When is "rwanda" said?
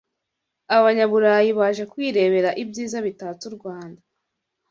3.57-4.01